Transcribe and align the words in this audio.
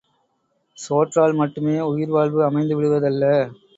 சோற்றால் 0.77 1.33
மட்டுமே 1.33 1.75
உயிர்வாழ்வு 1.89 2.41
அமைந்துவிடுவதல்ல. 2.49 3.25